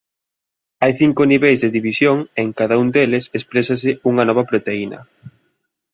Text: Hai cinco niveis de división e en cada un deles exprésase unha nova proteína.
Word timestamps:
Hai 0.81 0.91
cinco 1.01 1.21
niveis 1.31 1.59
de 1.63 1.69
división 1.77 2.17
e 2.23 2.39
en 2.45 2.49
cada 2.59 2.75
un 2.83 2.87
deles 2.95 3.25
exprésase 3.37 3.91
unha 4.09 4.23
nova 4.29 4.43
proteína. 4.51 4.99